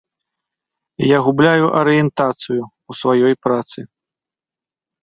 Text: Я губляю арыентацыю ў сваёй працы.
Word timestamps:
Я 1.07 1.17
губляю 1.27 1.65
арыентацыю 1.81 2.59
ў 2.89 2.91
сваёй 3.05 3.35
працы. 3.47 3.79